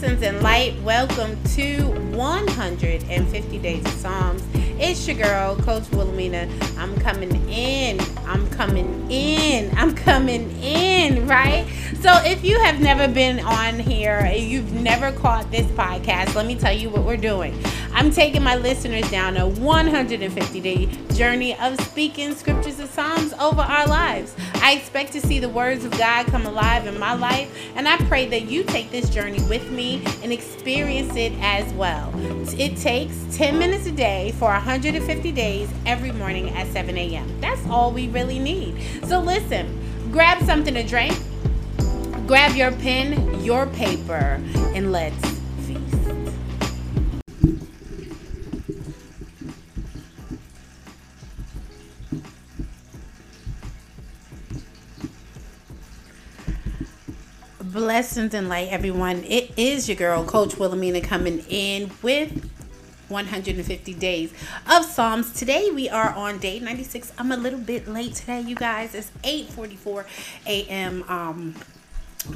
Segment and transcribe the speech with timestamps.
[0.00, 0.80] And light.
[0.84, 1.82] Welcome to
[2.14, 4.44] 150 Days of Psalms.
[4.54, 6.48] It's your girl, Coach Wilhelmina.
[6.78, 7.98] I'm coming in.
[8.24, 9.72] I'm coming in.
[9.76, 11.66] I'm coming in, right?
[12.00, 16.54] So, if you have never been on here, you've never caught this podcast, let me
[16.54, 17.60] tell you what we're doing.
[17.98, 23.60] I'm taking my listeners down a 150 day journey of speaking scriptures and Psalms over
[23.60, 24.36] our lives.
[24.62, 27.96] I expect to see the words of God come alive in my life, and I
[28.06, 32.12] pray that you take this journey with me and experience it as well.
[32.56, 37.40] It takes 10 minutes a day for 150 days every morning at 7 a.m.
[37.40, 38.80] That's all we really need.
[39.08, 41.18] So, listen, grab something to drink,
[42.28, 44.40] grab your pen, your paper,
[44.72, 45.37] and let's
[57.78, 59.22] Blessings and light, everyone.
[59.22, 62.50] It is your girl, Coach Wilhelmina, coming in with
[63.06, 64.32] 150 days
[64.68, 65.32] of Psalms.
[65.32, 67.12] Today we are on day 96.
[67.18, 68.96] I'm a little bit late today, you guys.
[68.96, 70.06] It's 8:44
[70.44, 71.04] a.m.
[71.06, 71.54] Um,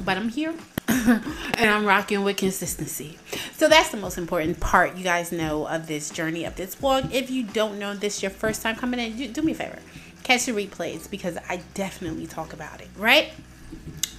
[0.05, 0.53] but I'm here
[0.87, 3.19] and I'm rocking with consistency.
[3.51, 7.11] So that's the most important part, you guys know, of this journey of this vlog.
[7.11, 9.79] If you don't know this, your first time coming in, do, do me a favor,
[10.23, 13.33] catch the replays because I definitely talk about it, right?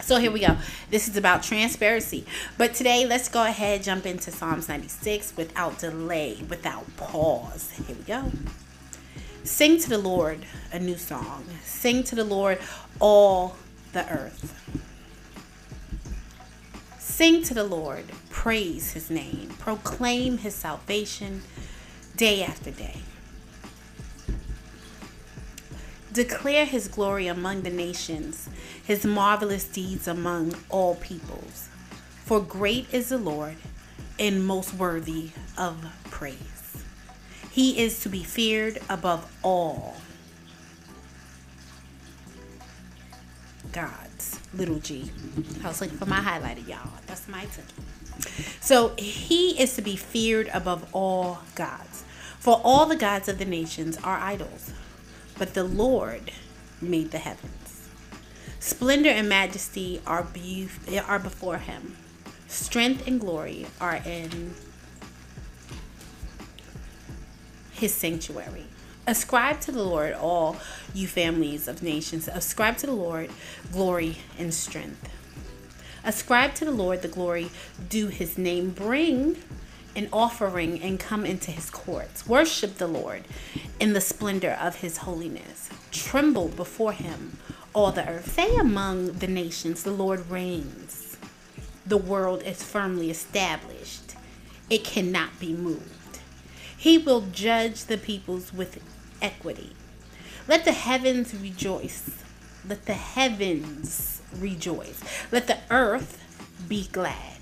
[0.04, 0.58] So here we go.
[0.90, 2.26] This is about transparency.
[2.58, 7.70] But today, let's go ahead jump into Psalms 96 without delay, without pause.
[7.86, 8.30] Here we go.
[9.44, 11.46] Sing to the Lord a new song.
[11.62, 12.58] Sing to the Lord
[13.00, 13.56] all
[13.94, 14.60] the earth.
[16.98, 21.40] Sing to the Lord, praise his name, proclaim his salvation
[22.14, 23.00] day after day.
[26.14, 28.48] Declare his glory among the nations,
[28.84, 31.68] his marvelous deeds among all peoples.
[32.24, 33.56] For great is the Lord
[34.16, 36.84] and most worthy of praise.
[37.50, 39.96] He is to be feared above all.
[43.72, 45.10] God's little g.
[45.64, 46.92] I was looking for my highlighter, y'all.
[47.08, 48.44] That's my ticket.
[48.60, 52.04] So he is to be feared above all gods.
[52.38, 54.70] For all the gods of the nations are idols
[55.38, 56.30] but the Lord
[56.80, 57.88] made the heavens.
[58.60, 60.68] Splendor and majesty are, be-
[61.06, 61.96] are before him.
[62.48, 64.54] Strength and glory are in
[67.72, 68.64] his sanctuary.
[69.06, 70.56] Ascribe to the Lord, all
[70.94, 72.26] you families of nations.
[72.28, 73.30] Ascribe to the Lord
[73.70, 75.10] glory and strength.
[76.04, 77.50] Ascribe to the Lord the glory
[77.88, 78.70] due his name.
[78.70, 79.36] Bring
[79.96, 82.26] an offering and come into his courts.
[82.26, 83.24] Worship the Lord
[83.80, 85.68] in the splendor of his holiness.
[85.90, 87.38] Tremble before him,
[87.72, 88.32] all the earth.
[88.32, 91.16] Say among the nations, the Lord reigns.
[91.86, 94.14] The world is firmly established,
[94.70, 96.20] it cannot be moved.
[96.76, 98.82] He will judge the peoples with
[99.20, 99.74] equity.
[100.48, 102.10] Let the heavens rejoice.
[102.66, 105.02] Let the heavens rejoice.
[105.30, 106.20] Let the earth
[106.68, 107.38] be glad.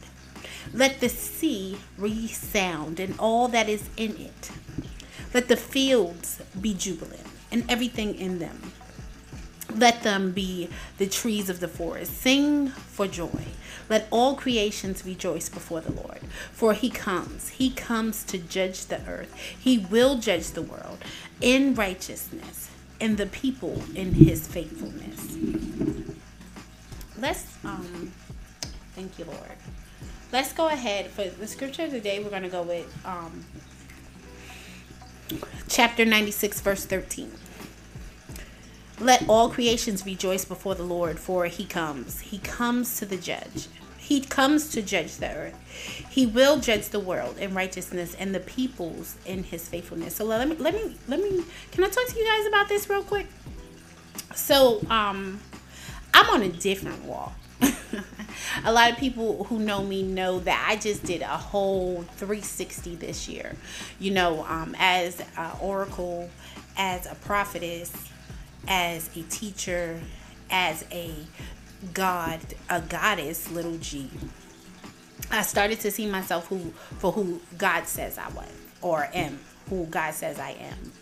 [0.72, 4.50] Let the sea resound and all that is in it.
[5.34, 8.72] Let the fields be jubilant and everything in them.
[9.74, 12.18] Let them be the trees of the forest.
[12.18, 13.46] Sing for joy.
[13.88, 16.20] Let all creations rejoice before the Lord.
[16.52, 17.50] For he comes.
[17.50, 19.34] He comes to judge the earth.
[19.58, 20.98] He will judge the world
[21.40, 22.70] in righteousness
[23.00, 25.36] and the people in his faithfulness.
[27.18, 28.12] Let's um
[28.94, 29.56] thank you, Lord.
[30.32, 32.22] Let's go ahead for the scripture of the day.
[32.22, 33.44] We're going to go with um,
[35.68, 37.32] chapter 96, verse 13.
[39.00, 42.20] Let all creations rejoice before the Lord, for he comes.
[42.20, 43.68] He comes to the judge.
[43.98, 46.06] He comes to judge the earth.
[46.10, 50.16] He will judge the world in righteousness and the peoples in his faithfulness.
[50.16, 52.90] So let me let me let me can I talk to you guys about this
[52.90, 53.26] real quick?
[54.34, 55.40] So um
[56.12, 57.32] I'm on a different walk.
[58.64, 62.96] a lot of people who know me know that I just did a whole 360
[62.96, 63.56] this year.
[63.98, 66.30] You know, um, as an oracle,
[66.76, 67.92] as a prophetess,
[68.68, 70.00] as a teacher,
[70.50, 71.12] as a
[71.92, 72.40] god,
[72.70, 74.10] a goddess, little g.
[75.30, 78.50] I started to see myself who for who God says I was
[78.80, 79.38] or am,
[79.70, 80.92] who God says I am.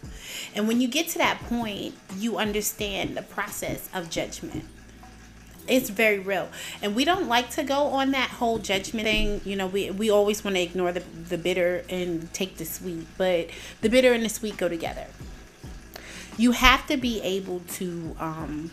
[0.55, 4.65] And when you get to that point, you understand the process of judgment
[5.71, 6.49] it's very real.
[6.83, 10.11] And we don't like to go on that whole judgment thing you know we, we
[10.11, 13.49] always want to ignore the, the bitter and take the sweet but
[13.81, 15.07] the bitter and the sweet go together.
[16.37, 18.71] You have to be able to um,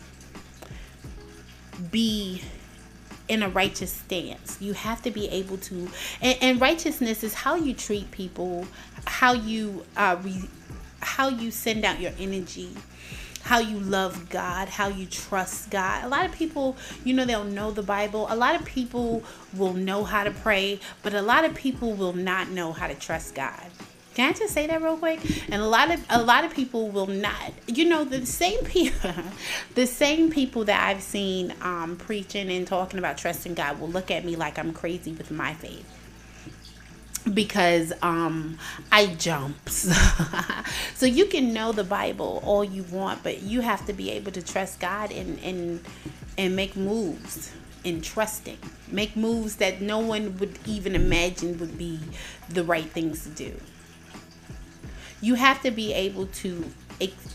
[1.92, 2.42] be
[3.28, 4.58] in a righteous stance.
[4.62, 5.90] You have to be able to,
[6.22, 8.66] and, and righteousness is how you treat people,
[9.06, 10.44] how you uh, re,
[11.02, 12.70] how you send out your energy,
[13.48, 16.04] how you love God, how you trust God.
[16.04, 18.28] A lot of people, you know, they'll know the Bible.
[18.30, 19.24] A lot of people
[19.56, 22.94] will know how to pray, but a lot of people will not know how to
[22.94, 23.72] trust God.
[24.16, 25.22] Can I just say that real quick?
[25.50, 27.54] And a lot of a lot of people will not.
[27.68, 29.14] You know, the same people,
[29.76, 34.12] the same people that I've seen um, preaching and talking about trusting God will look
[34.12, 35.86] at me like I'm crazy with my faith
[37.34, 38.58] because um
[38.92, 39.74] I jumps.
[40.96, 44.32] so you can know the Bible all you want, but you have to be able
[44.32, 45.84] to trust God and and
[46.38, 47.52] and make moves
[47.84, 48.58] in trusting.
[48.90, 52.00] Make moves that no one would even imagine would be
[52.50, 53.60] the right things to do.
[55.22, 56.66] You have to be able to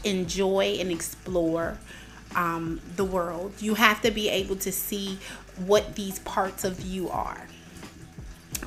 [0.05, 1.79] enjoy and explore
[2.35, 3.55] um, the world.
[3.61, 5.19] You have to be able to see
[5.67, 7.47] what these parts of you are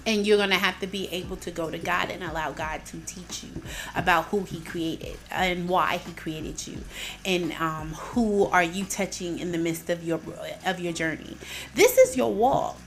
[0.06, 2.86] and you're going to have to be able to go to God and allow God
[2.86, 3.62] to teach you
[3.96, 6.80] about who he created and why he created you
[7.26, 10.20] and um, who are you touching in the midst of your
[10.66, 11.38] of your journey.
[11.74, 12.80] This is your walk.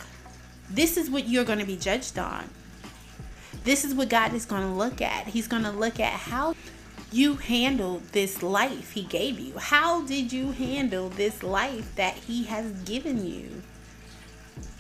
[0.71, 2.51] This is what you're going to be judged on.
[3.65, 5.29] This is what God is going to look at.
[5.29, 6.55] He's going to look at how
[7.11, 9.59] you handled this life he gave you.
[9.59, 13.63] How did you handle this life that he has given you?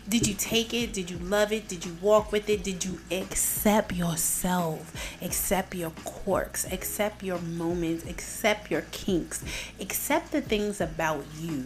[0.08, 0.94] Did you take it?
[0.94, 1.68] Did you love it?
[1.68, 2.64] Did you walk with it?
[2.64, 4.94] Did you accept yourself?
[5.20, 6.64] Accept your quirks?
[6.72, 8.08] Accept your moments?
[8.08, 9.44] Accept your kinks?
[9.78, 11.64] Accept the things about you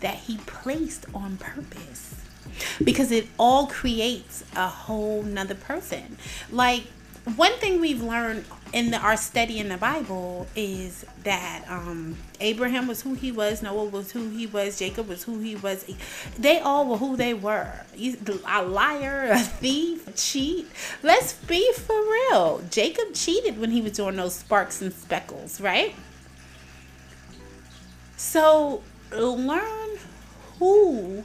[0.00, 2.14] that He placed on purpose.
[2.82, 6.16] Because it all creates a whole nother person.
[6.50, 6.84] Like,
[7.36, 12.86] one thing we've learned in the, our study in the Bible is that um, Abraham
[12.86, 15.84] was who he was, Noah was who he was, Jacob was who he was.
[16.38, 17.72] They all were who they were.
[18.46, 20.68] A liar, a thief, a cheat.
[21.02, 22.62] Let's be for real.
[22.70, 25.94] Jacob cheated when he was doing those sparks and speckles, right?
[28.16, 28.82] So
[29.12, 29.98] learn
[30.58, 31.24] who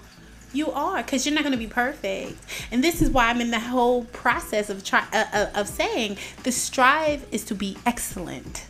[0.56, 2.38] you are because you're not going to be perfect.
[2.72, 6.18] And this is why i'm in the whole process of try uh, uh, of saying
[6.44, 8.66] the strive is to be excellent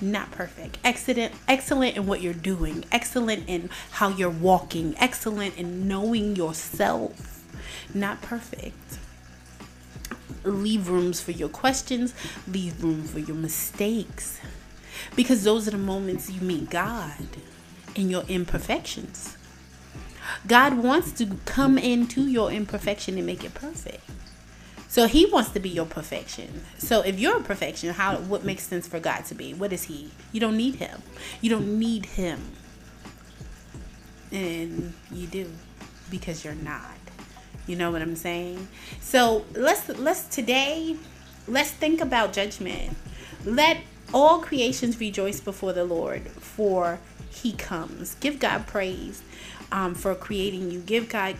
[0.00, 0.76] not perfect.
[0.84, 2.84] Excellent excellent in what you're doing.
[2.92, 4.94] Excellent in how you're walking.
[4.98, 7.42] Excellent in knowing yourself.
[7.94, 8.98] Not perfect.
[10.44, 12.14] Leave rooms for your questions.
[12.46, 14.38] Leave room for your mistakes.
[15.14, 17.26] Because those are the moments you meet god
[17.94, 19.36] in your imperfections
[20.46, 24.02] God wants to come into your imperfection and make it perfect.
[24.88, 26.62] So he wants to be your perfection.
[26.78, 29.52] So if you're a perfection, how what makes sense for God to be?
[29.52, 30.10] What is he?
[30.32, 31.02] You don't need him.
[31.40, 32.40] You don't need him.
[34.32, 35.50] And you do
[36.10, 36.96] because you're not.
[37.66, 38.68] You know what I'm saying?
[39.00, 40.96] So let's let's today
[41.48, 42.96] let's think about judgment.
[43.44, 43.78] Let
[44.12, 46.98] all creations rejoice before the Lord for
[47.36, 48.14] he comes.
[48.16, 49.22] Give God praise
[49.70, 50.80] um, for creating you.
[50.80, 51.36] Give God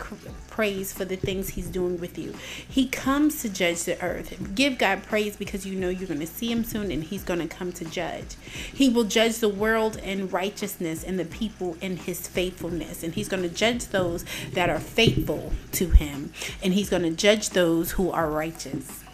[0.50, 2.34] praise for the things He's doing with you.
[2.68, 4.54] He comes to judge the earth.
[4.54, 7.40] Give God praise because you know you're going to see Him soon and He's going
[7.40, 8.36] to come to judge.
[8.72, 13.02] He will judge the world in righteousness and the people in His faithfulness.
[13.02, 16.32] And He's going to judge those that are faithful to Him.
[16.62, 19.05] And He's going to judge those who are righteous.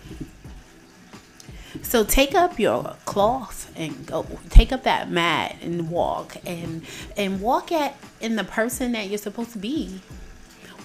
[1.83, 4.27] So take up your cloth and go.
[4.49, 6.85] Take up that mat and walk and
[7.17, 10.01] and walk at in the person that you're supposed to be.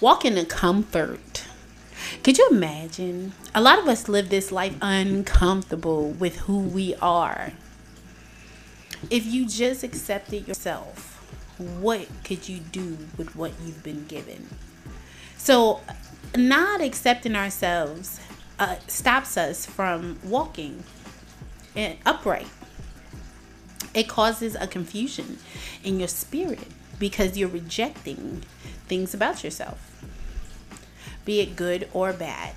[0.02, 1.46] Walk in the comfort.
[2.24, 3.34] Could you imagine?
[3.56, 7.54] A lot of us live this life uncomfortable with who we are.
[9.10, 11.16] If you just accepted yourself,
[11.58, 14.48] what could you do with what you've been given?
[15.38, 15.82] So,
[16.36, 18.20] not accepting ourselves
[18.60, 20.84] uh, stops us from walking
[22.06, 22.48] upright.
[23.94, 25.38] It causes a confusion
[25.84, 26.68] in your spirit
[27.00, 28.44] because you're rejecting
[28.88, 30.04] things about yourself,
[31.26, 32.56] be it good or bad.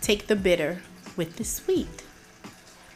[0.00, 0.82] Take the bitter
[1.16, 2.04] with the sweet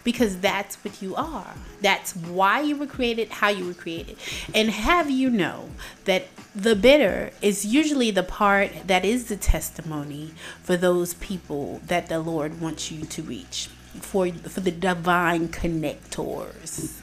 [0.04, 1.54] because that's what you are.
[1.80, 4.16] That's why you were created, how you were created.
[4.54, 5.70] And have you know
[6.04, 10.32] that the bitter is usually the part that is the testimony
[10.62, 13.68] for those people that the Lord wants you to reach,
[14.00, 17.00] for, for the divine connectors.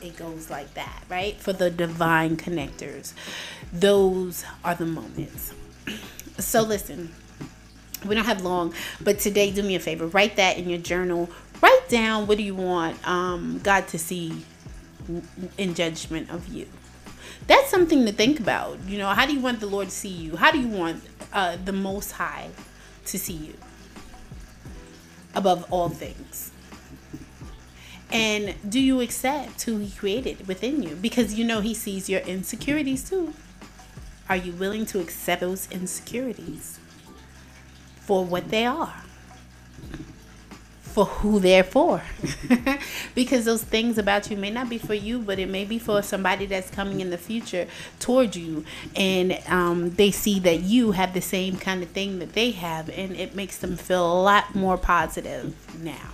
[0.00, 1.36] It goes like that, right?
[1.36, 3.14] For the divine connectors.
[3.72, 5.52] Those are the moments.
[6.36, 7.14] So listen,
[8.04, 10.08] we don't have long, but today do me a favor.
[10.08, 11.30] Write that in your journal
[11.64, 14.44] write down what do you want um, God to see
[15.58, 16.66] in judgment of you.
[17.46, 18.78] That's something to think about.
[18.86, 20.36] You know, how do you want the Lord to see you?
[20.36, 21.02] How do you want
[21.32, 22.48] uh, the Most High
[23.06, 23.54] to see you
[25.34, 26.50] above all things?
[28.10, 30.94] And do you accept who He created within you?
[30.94, 33.34] Because you know He sees your insecurities too.
[34.28, 36.78] Are you willing to accept those insecurities
[38.00, 39.02] for what they are?
[40.94, 42.02] For who they're for.
[43.16, 46.02] because those things about you may not be for you, but it may be for
[46.02, 47.66] somebody that's coming in the future
[47.98, 48.64] towards you.
[48.94, 52.88] And um, they see that you have the same kind of thing that they have,
[52.90, 56.12] and it makes them feel a lot more positive now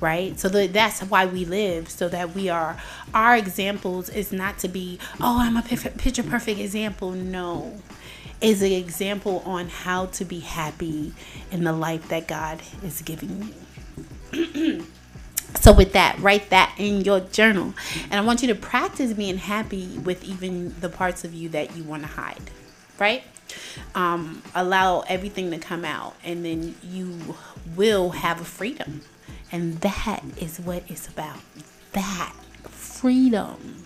[0.00, 2.76] right so the, that's why we live so that we are
[3.12, 7.78] our examples is not to be oh i'm a picture perfect example no
[8.40, 11.12] is an example on how to be happy
[11.50, 13.52] in the life that god is giving
[14.32, 14.86] you
[15.60, 19.38] so with that write that in your journal and i want you to practice being
[19.38, 22.50] happy with even the parts of you that you want to hide
[22.98, 23.24] right
[23.96, 27.34] um, allow everything to come out and then you
[27.74, 29.02] will have a freedom
[29.52, 31.40] and that is what it's about.
[31.92, 32.32] That
[32.64, 33.84] freedom.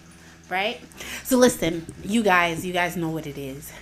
[0.50, 0.80] Right?
[1.22, 3.72] So listen, you guys, you guys know what it is.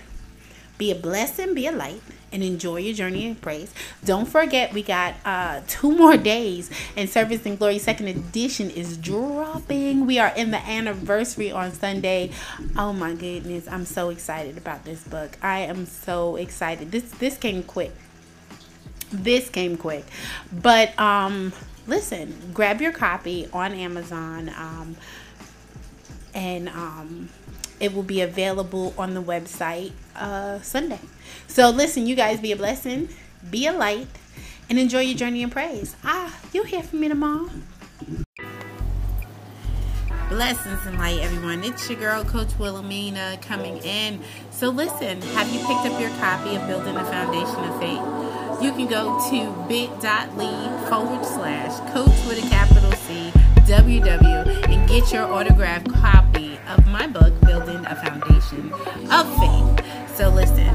[0.77, 2.01] Be a blessing, be a light,
[2.31, 3.71] and enjoy your journey in praise.
[4.03, 8.97] Don't forget, we got uh, two more days, and Service in Glory Second Edition is
[8.97, 10.05] dropping.
[10.05, 12.31] We are in the anniversary on Sunday.
[12.77, 15.37] Oh my goodness, I'm so excited about this book.
[15.41, 16.91] I am so excited.
[16.91, 17.91] This this came quick.
[19.11, 20.05] This came quick,
[20.51, 21.53] but um
[21.87, 24.95] listen, grab your copy on Amazon, um,
[26.33, 27.29] and um,
[27.79, 30.99] it will be available on the website uh, Sunday.
[31.47, 33.09] So, listen, you guys be a blessing,
[33.49, 34.07] be a light,
[34.69, 35.95] and enjoy your journey in praise.
[36.03, 37.49] Ah, you'll hear from me tomorrow.
[40.29, 41.63] Blessings and light, everyone.
[41.63, 44.21] It's your girl, Coach Wilhelmina, coming in.
[44.51, 48.23] So, listen, have you picked up your copy of Building the Foundation of Faith?
[48.63, 55.13] you can go to bit.ly forward slash coach with a capital C WW and get
[55.13, 58.73] your autographed copy of my book, Building a Foundation
[59.09, 60.17] of Faith.
[60.17, 60.67] So listen,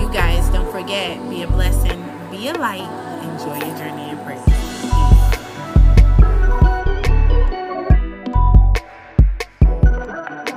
[0.00, 2.88] you guys don't forget, be a blessing, be a light,
[3.22, 4.51] enjoy your journey in prayer.